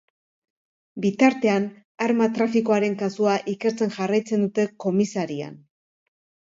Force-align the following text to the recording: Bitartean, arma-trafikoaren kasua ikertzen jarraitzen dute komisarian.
Bitartean, 1.03 1.67
arma-trafikoaren 2.07 2.97
kasua 3.05 3.39
ikertzen 3.55 3.97
jarraitzen 4.01 4.49
dute 4.51 4.71
komisarian. 4.87 5.67